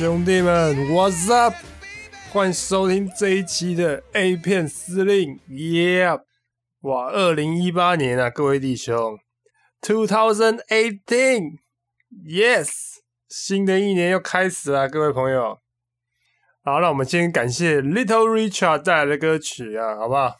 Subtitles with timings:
[0.00, 1.54] 兄弟们，What's up？
[2.32, 6.22] 欢迎收听这一期的 A 片司令，Yeah！
[6.80, 9.18] 哇，二零一八年啊，各位弟兄
[9.82, 12.70] ，Two thousand eighteen，Yes！
[13.28, 15.58] 新的一年又开始了，各位朋友。
[16.64, 20.34] 好，那我们先感谢 Little Richard 带来的歌曲啊，好不好？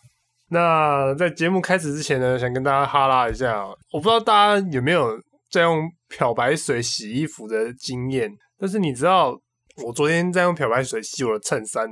[0.48, 5.20] 那在节目开始之前呢，想跟大家哈拉一下，我不知道大家有没有
[5.50, 9.38] 在用漂白水洗衣服的经验，但是你知道。
[9.84, 11.88] 我昨天在用漂白水洗我的衬衫，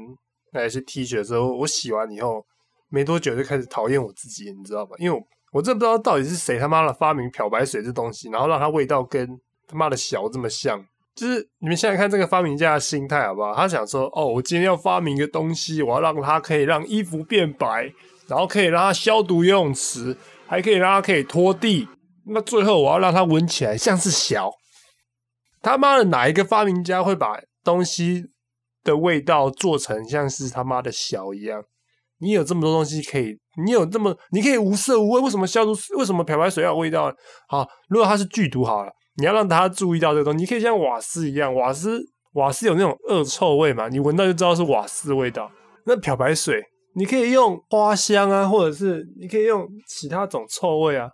[0.52, 2.44] 那些 T 恤的时候，我洗完以后
[2.88, 4.94] 没多久就开始讨厌我自己，你知道吧？
[4.98, 9.26] 因为我我真不知道到底是谁他妈的发明漂白水这东西，然后让它味道跟
[9.66, 10.84] 他妈的小这么像。
[11.14, 13.54] 就是你们现在看这个发明家的心态好不好？
[13.54, 17.92] 他想说，哦，我今天要发明一个东西，我要让它可以让衣服变白，
[18.28, 20.16] 然后可以让它消毒游泳池，
[20.46, 21.88] 还可以让它可以拖地。
[22.26, 24.52] 那最后我要让它闻起来像是小。
[25.60, 27.40] 他妈的哪一个发明家会把？
[27.68, 28.24] 东西
[28.82, 31.62] 的味道做成像是他妈的小一样，
[32.20, 35.72] 你有这么多东西可以，你有这么你可以无色无味，为什么消毒？
[35.98, 37.14] 为什么漂白水要有味道？
[37.48, 42.00] 好，如果它是剧毒好了，你要让大家注意到这个东西，你可以像瓦斯一样，瓦斯
[42.32, 45.50] 瓦斯有那种恶臭味嘛，你闻到就知道是瓦斯味道。
[45.84, 46.62] 那漂白水
[46.94, 51.10] 你可以用花香啊，或者是你可以用其他种臭味啊。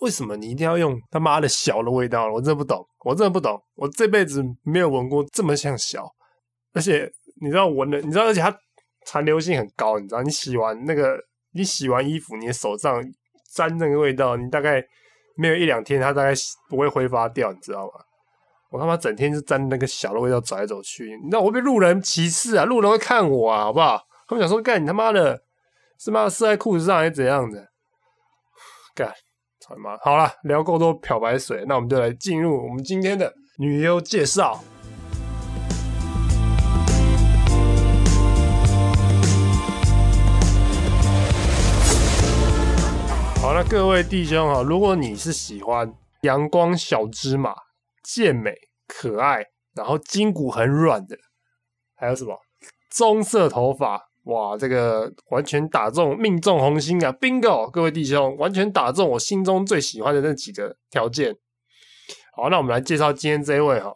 [0.00, 2.30] 为什么你一定要用他妈的小的味道？
[2.32, 3.60] 我真的不懂，我真的不懂。
[3.74, 6.06] 我这辈子没有闻过这么像小，
[6.72, 7.10] 而且
[7.40, 8.56] 你知道闻的，你知道，而且它
[9.06, 9.98] 残留性很高。
[9.98, 11.18] 你知道，你洗完那个，
[11.52, 13.02] 你洗完衣服，你的手上
[13.54, 14.84] 沾那个味道，你大概
[15.36, 16.32] 没有一两天，它大概
[16.68, 17.92] 不会挥发掉，你知道吗？
[18.70, 22.66] 我他妈整天就沾那个小的味道走来走去，你知道我被路人歧视啊！
[22.66, 23.98] 路人会看我啊，好不好？
[24.28, 25.42] 他们想说，干你他妈的，
[25.98, 27.66] 是妈射在裤子上还是怎样的？
[28.94, 29.12] 干。
[30.00, 34.58] 好了，聊够多漂白水，那我们就来进入我们今天的女优介绍。
[43.42, 45.92] 好了，各位弟兄哈，如果你是喜欢
[46.22, 47.54] 阳光小芝麻、
[48.02, 48.54] 健美、
[48.86, 49.44] 可爱，
[49.74, 51.14] 然后筋骨很软的，
[51.94, 52.34] 还有什么
[52.90, 54.07] 棕色头发？
[54.28, 61.34] 哇，这个完全打中命中红心啊！Bingo，各位弟兄，完全打中我心中最喜欢的那几个条件。
[62.36, 63.90] 好，那我们来介绍今天这一位哈。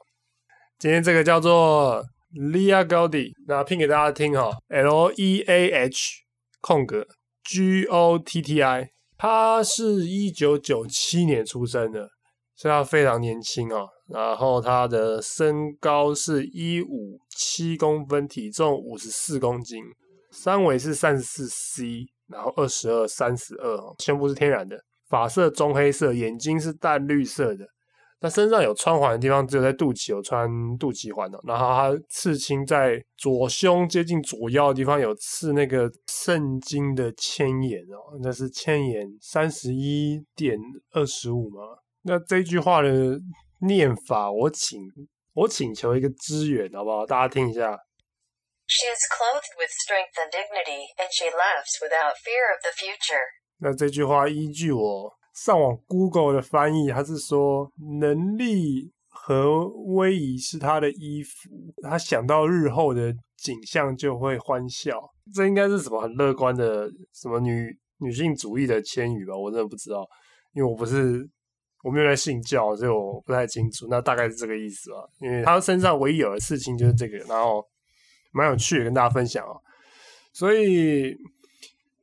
[0.78, 2.02] 今天这个叫做
[2.34, 6.22] Leah Gotti，那拼给大家听哈，L E A H
[6.62, 7.06] 空格
[7.44, 8.88] G O T T I，
[9.18, 12.08] 他是一九九七年出生的，
[12.56, 13.86] 所以他非常年轻哦。
[14.08, 19.78] 然后他的身高是一五七公分，体重五十四公斤。
[20.32, 24.76] 三围是三十四 C，然后二十二、三十二哦，胸部是天然的，
[25.08, 27.66] 发色棕黑色，眼睛是淡绿色的。
[28.20, 30.48] 那身上有穿环的地方，只有在肚脐有穿
[30.78, 31.38] 肚脐环的。
[31.44, 40.56] 然后它刺青在左胸接近左腰的地方有刺那个圣经的千言哦，那是千言三十一点
[40.92, 41.60] 二十五嘛。
[42.02, 43.18] 那这句话的
[43.66, 44.80] 念法，我请
[45.34, 47.04] 我请求一个支援，好不好？
[47.04, 47.76] 大家听一下。
[48.66, 53.20] She is clothed with strength and dignity, and she laughs without fear of the future.
[53.58, 57.70] 那这句话依据我上网 Google 的翻译，它是说
[58.00, 61.50] 能力和威仪是她的衣服，
[61.82, 64.98] 她想到日后的景象就会欢笑。
[65.34, 69.36] 这应该是什么很乐观的什么女女性主义的千语吧？
[69.36, 70.08] 我真的不知道，
[70.54, 71.28] 因为我不是
[71.84, 73.86] 我没有在信教，所以我不太清楚。
[73.90, 74.96] 那大概是这个意思吧。
[75.20, 77.62] 因为她身上唯一有的事情就是这个，然后。
[78.32, 79.60] 蛮有趣的，跟大家分享哦。
[80.32, 81.14] 所以，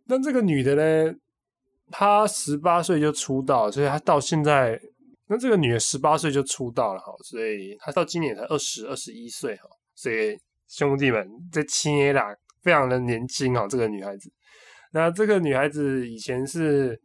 [0.05, 1.15] 那这个女的呢，
[1.89, 4.79] 她十八岁就出道，所以她到现在，
[5.27, 9.63] 那这个女的十八岁就出道了哈，所以她到今年才二十二十一岁哈。
[9.95, 13.67] 所以兄弟们，这七年啦，非常的年轻哦。
[13.67, 14.31] 这个女孩子，
[14.91, 17.01] 那这个女孩子以前是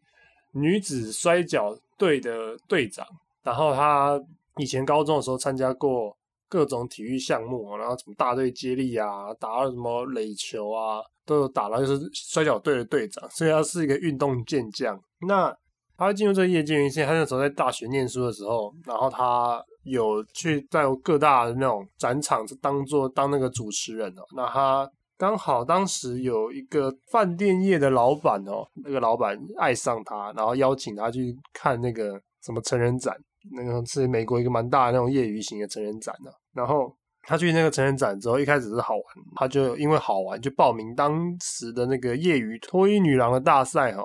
[0.53, 3.07] 女子摔跤队的队长，
[3.43, 4.21] 然后她
[4.59, 6.15] 以前高中的时候参加过。
[6.49, 15.01] 各种体育项目，然后什么大队接力啊，打了什么垒球啊，都有打了，就是摔跤队的队长，所以他是一个运动健将。
[15.27, 15.55] 那
[15.97, 24.23] 他进入这个业界原先，他那时候在大学念书的时候，然后他有去在各大那种展场当做当那个主持人哦。
[24.37, 33.17] 那他刚好当时有一个饭店业的老板哦，那个老板爱上他，然后邀请他去看那个什么成人展。
[33.53, 39.05] 那个是美国一个蛮大的那种业余型的成人展呢，然后他去那个成人展之后，一开始是好玩，
[39.37, 44.05] 他就因为好玩就报名当时的那个业余脱衣女郎的大赛哈，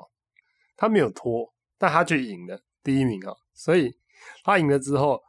[0.77, 3.93] 他没有脱，但他却赢了第一名啊，所以
[4.43, 5.21] 他赢了之后，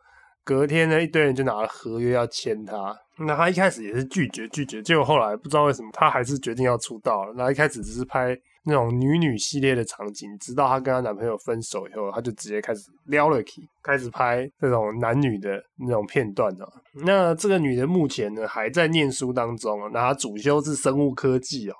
[0.44, 2.96] 隔天呢，一堆人就拿了合约要签他。
[3.18, 7.34] 那他一开始也是拒绝拒绝，结果后来不知道为什么，他还是决定要出道了。
[7.36, 8.34] 那一开始只是拍
[8.64, 16.68] 那种女女系列的场景，直到她跟她男朋友分手以后，她就直接开始撩了起，开始拍这种男女的那种片段的。
[17.04, 21.74] 那这个女的目前呢还在念书当中，那她主修是生物科技哦，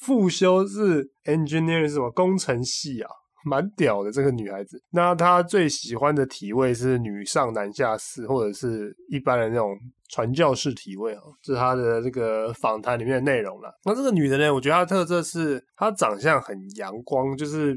[0.00, 3.10] 副修是 engineer 什么工程系啊。
[3.44, 9.76] 蛮屌的这个女孩子，那她最喜欢的体位是女上男下式，或者是一般的那种
[10.10, 13.72] 传教士体位啊，是她的这个访谈里面的内容了。
[13.84, 17.76] 那这个女的呢，我觉得她的特色是她长相很阳光，就是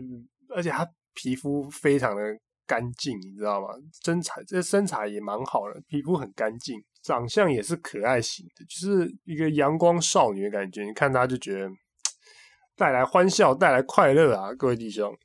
[0.55, 2.21] 而且她皮肤非常的
[2.67, 3.67] 干净，你知道吗？
[4.03, 10.83] 身材这身材也蛮好的，皮肤很干净，长相也是可爱型的，就是一个阳光少女的感觉。
[10.83, 11.69] 你看她就觉得
[12.77, 15.15] 带来欢笑，带来快乐啊，各位弟兄。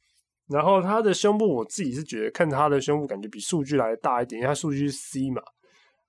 [0.50, 5.41] 然后他的胸部，我自己是觉得看他的胸部感觉比数据来大一点，因为他数据是 C 嘛，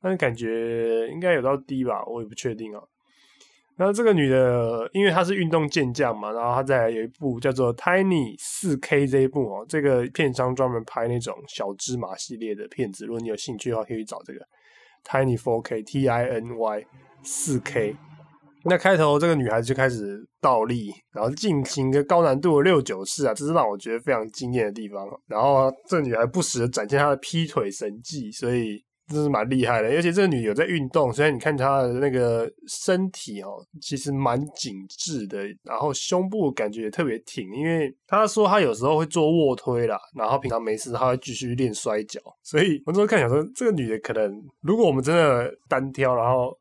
[0.02, 2.82] 但是感觉应该有到 D 吧，我也不确定啊。
[3.78, 14.40] 然后这个女的，因为她是运动健将嘛，然后她在有一部叫做 Tiny 四 K 这一部哦，这个片商专门拍那种小芝麻系列的片子，如果你有兴趣的话，可以找这个
[15.04, 16.86] Tiny Four K T I N Y
[17.24, 17.96] 四 K。
[18.63, 25.08] 那开头这个女孩子就开始倒立，然后进行一个高难度的六九式啊，这是让我觉得非常惊艳的地方。
[25.28, 29.90] 然后这个女孩不时的展现她的劈腿神技，所以这是蛮厉害的。
[29.90, 37.52] 而且这个女有在运动，所以你看她的那个身体哦，其实蛮紧致的，然后胸部感觉也特别挺。
[37.56, 42.19] 因为她说她有时候会做卧推啦，然后平常没事她会继续练摔跤。
[42.44, 44.31] 所以我那时候看想说，这个女的可能
[44.62, 46.56] 如果我们真的单挑，然后。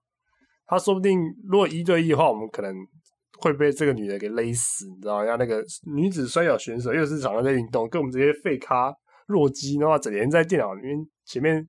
[0.70, 1.18] 他说不定，
[1.48, 2.72] 如果一对一的话，我们可能
[3.40, 5.26] 会被这个女的给勒死，你知道吗？
[5.26, 5.60] 像那个
[5.92, 8.94] 女子摔跤选手，又是常常在运动，跟我们这些废咖
[9.26, 10.96] 弱鸡的话，整天在电脑里面
[11.26, 11.66] 前面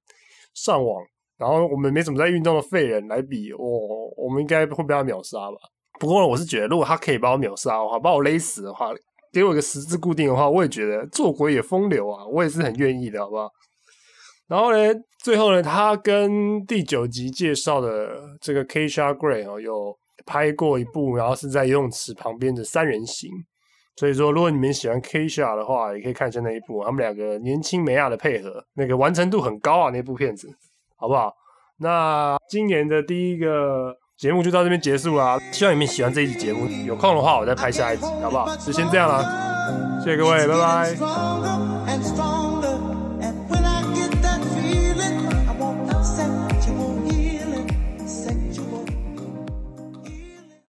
[0.53, 1.03] 上网，
[1.39, 5.57] 然后我们没怎么在运动的废人来比，我我们应该会被他秒杀吧？
[5.99, 8.91] 不过我是觉得，如果他可以把我秒杀的话，把我勒死的话，
[9.33, 13.49] 给我一个十字固定的话，我也觉得做鬼也风流啊，我也是很愿意的，好不好？
[14.51, 14.93] 然后呢，
[15.23, 18.09] 最后呢，他跟第九集介绍的
[18.41, 23.31] 这个 Kisha Gray 哦，有拍过一部，然后是在游泳池旁边的三人行。
[23.95, 30.49] 所以说，如果你们喜欢 Kisha 的话，也可以看一下那一部，他们两个年轻美亚的配合，那个完成度很高啊，那部片子，
[30.97, 31.31] 好不好？
[31.77, 38.53] 那今年的第一个节目就到这边结束啦，希望你们喜欢这一集节目，有空的话我再拍下一集，好不好？
[38.57, 41.70] 就先这样了，谢谢各位，拜拜。